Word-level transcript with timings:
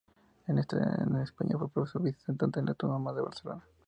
En 0.47 0.57
España 0.57 1.59
fue 1.59 1.69
profesor 1.69 2.01
visitante 2.01 2.57
en 2.59 2.65
la 2.65 2.71
Autónoma 2.71 3.13
de 3.13 3.21
Barcelona. 3.21 3.63